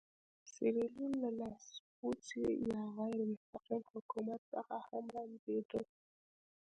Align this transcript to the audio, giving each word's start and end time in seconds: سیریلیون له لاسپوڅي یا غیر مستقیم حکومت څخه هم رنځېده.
سیریلیون 0.51 1.13
له 1.23 1.29
لاسپوڅي 1.39 2.45
یا 2.71 2.81
غیر 2.97 3.19
مستقیم 3.31 3.83
حکومت 3.93 4.41
څخه 4.53 4.75
هم 4.87 5.05
رنځېده. 5.15 5.81